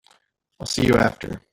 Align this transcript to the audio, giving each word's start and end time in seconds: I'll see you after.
I'll 0.59 0.65
see 0.65 0.85
you 0.85 0.95
after. 0.95 1.41